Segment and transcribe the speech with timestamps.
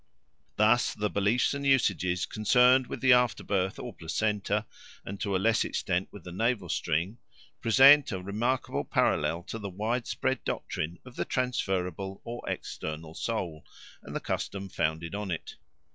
[0.55, 4.65] Thus the beliefs and usages concerned with the afterbirth or placenta,
[5.05, 7.19] and to a less extent with the navel string,
[7.61, 13.63] present a remarkable parallel to the widespread doctrine of the transferable or external soul
[14.01, 15.57] and the customs founded on it.